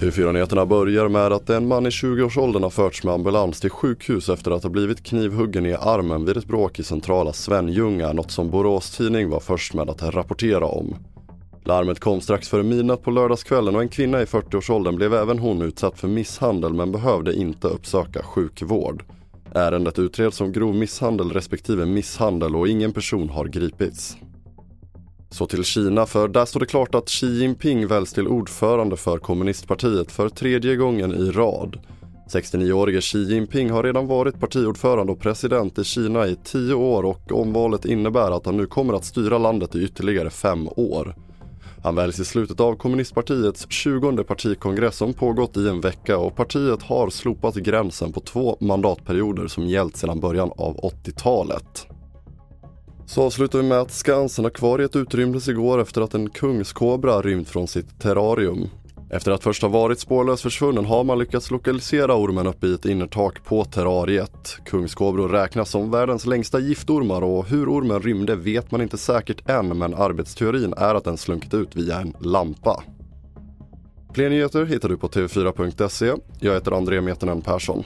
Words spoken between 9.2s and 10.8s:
var först med att rapportera